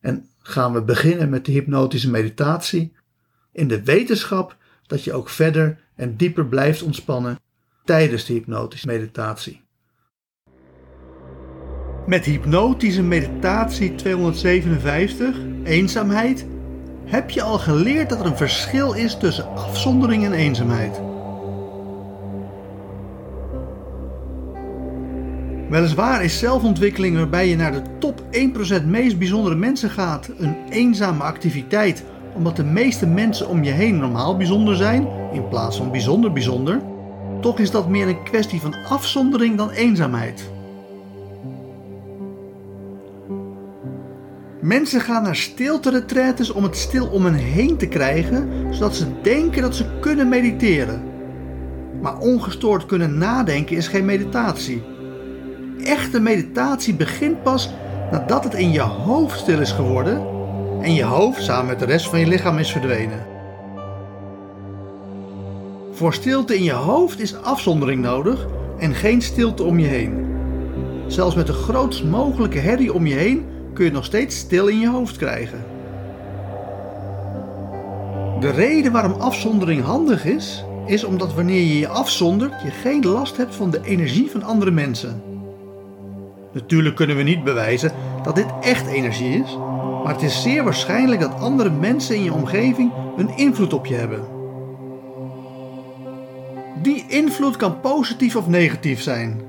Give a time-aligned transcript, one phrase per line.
[0.00, 2.92] en gaan we beginnen met de hypnotische meditatie
[3.52, 7.38] in de wetenschap dat je ook verder en dieper blijft ontspannen
[7.84, 9.64] tijdens de hypnotische meditatie.
[12.06, 16.46] Met hypnotische meditatie 257, eenzaamheid,
[17.04, 21.00] heb je al geleerd dat er een verschil is tussen afzondering en eenzaamheid.
[25.68, 28.22] Weliswaar is zelfontwikkeling waarbij je naar de top
[28.82, 32.04] 1% meest bijzondere mensen gaat een eenzame activiteit,
[32.34, 36.80] omdat de meeste mensen om je heen normaal bijzonder zijn in plaats van bijzonder bijzonder.
[37.40, 40.50] Toch is dat meer een kwestie van afzondering dan eenzaamheid.
[44.60, 46.04] Mensen gaan naar stilte
[46.54, 51.02] om het stil om hen heen te krijgen, zodat ze denken dat ze kunnen mediteren.
[52.00, 54.94] Maar ongestoord kunnen nadenken is geen meditatie
[55.86, 57.70] echte meditatie begint pas
[58.10, 60.26] nadat het in je hoofd stil is geworden
[60.82, 63.26] en je hoofd samen met de rest van je lichaam is verdwenen.
[65.92, 68.46] Voor stilte in je hoofd is afzondering nodig
[68.78, 70.26] en geen stilte om je heen.
[71.06, 74.78] Zelfs met de grootst mogelijke herrie om je heen kun je nog steeds stil in
[74.78, 75.64] je hoofd krijgen.
[78.40, 83.36] De reden waarom afzondering handig is, is omdat wanneer je je afzondert, je geen last
[83.36, 85.22] hebt van de energie van andere mensen.
[86.56, 87.92] Natuurlijk kunnen we niet bewijzen
[88.22, 89.56] dat dit echt energie is,
[90.04, 93.94] maar het is zeer waarschijnlijk dat andere mensen in je omgeving een invloed op je
[93.94, 94.24] hebben.
[96.82, 99.40] Die invloed kan positief of negatief zijn.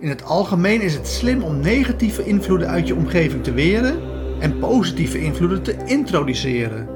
[0.00, 4.00] In het algemeen is het slim om negatieve invloeden uit je omgeving te weren
[4.40, 6.88] en positieve invloeden te introduceren.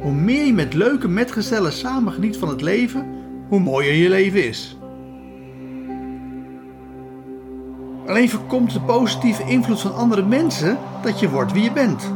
[0.00, 3.06] Hoe meer je met leuke metgezellen samen geniet van het leven,
[3.48, 4.76] hoe mooier je leven is.
[8.06, 12.12] Alleen voorkomt de positieve invloed van andere mensen dat je wordt wie je bent.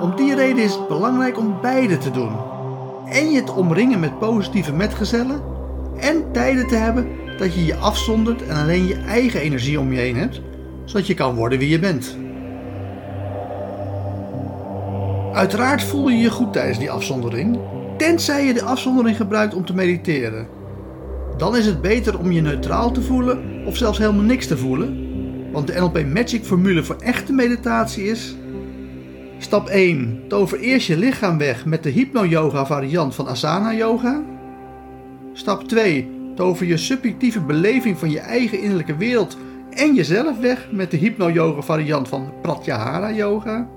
[0.00, 2.32] Om die reden is het belangrijk om beide te doen.
[3.08, 5.40] en je te omringen met positieve metgezellen
[5.96, 7.08] en tijden te hebben
[7.38, 10.40] dat je je afzondert en alleen je eigen energie om je heen hebt,
[10.84, 12.16] zodat je kan worden wie je bent.
[15.32, 17.58] Uiteraard voel je je goed tijdens die afzondering,
[17.96, 20.46] tenzij je de afzondering gebruikt om te mediteren.
[21.36, 25.07] Dan is het beter om je neutraal te voelen of zelfs helemaal niks te voelen,
[25.58, 28.36] want de NLP Magic formule voor echte meditatie is
[29.38, 30.22] Stap 1.
[30.28, 34.22] Tover eerst je lichaam weg met de hypno-yoga variant van Asana Yoga.
[35.32, 36.10] Stap 2.
[36.34, 39.36] Tover je subjectieve beleving van je eigen innerlijke wereld
[39.70, 43.68] en jezelf weg met de hypno-yoga variant van Pratyahara Yoga.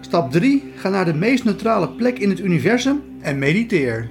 [0.00, 0.72] Stap 3.
[0.76, 4.10] Ga naar de meest neutrale plek in het universum en mediteer.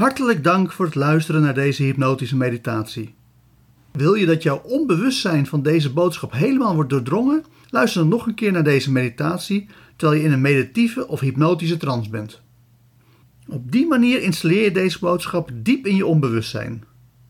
[0.00, 3.14] Hartelijk dank voor het luisteren naar deze hypnotische meditatie.
[3.92, 7.44] Wil je dat jouw onbewustzijn van deze boodschap helemaal wordt doordrongen?
[7.70, 11.76] Luister dan nog een keer naar deze meditatie terwijl je in een meditieve of hypnotische
[11.76, 12.40] trance bent.
[13.48, 16.84] Op die manier installeer je deze boodschap diep in je onbewustzijn.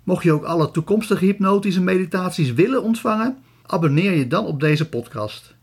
[0.05, 5.55] Mocht je ook alle toekomstige hypnotische meditaties willen ontvangen, abonneer je dan op deze podcast.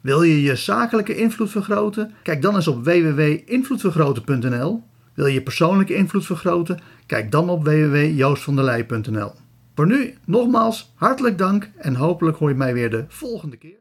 [0.00, 2.14] Wil je je zakelijke invloed vergroten?
[2.22, 4.87] Kijk dan eens op www.invloedvergroten.nl
[5.18, 6.80] wil je persoonlijke invloed vergroten?
[7.06, 9.32] Kijk dan op www.joostvanderlei.nl.
[9.74, 13.78] Voor nu nogmaals hartelijk dank en hopelijk hoor je mij weer de volgende keer.